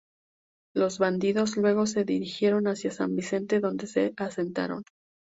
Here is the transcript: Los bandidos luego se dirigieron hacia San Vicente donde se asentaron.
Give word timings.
Los 0.75 0.97
bandidos 0.97 1.57
luego 1.57 1.85
se 1.85 2.03
dirigieron 2.03 2.65
hacia 2.67 2.89
San 2.89 3.15
Vicente 3.15 3.59
donde 3.59 3.85
se 3.85 4.15
asentaron. 4.17 4.81